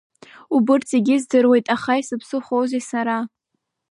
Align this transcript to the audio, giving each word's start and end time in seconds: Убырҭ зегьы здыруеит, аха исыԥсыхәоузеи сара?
Убырҭ 0.55 0.85
зегьы 0.93 1.15
здыруеит, 1.21 1.65
аха 1.75 1.93
исыԥсыхәоузеи 2.01 2.83
сара? 2.89 3.17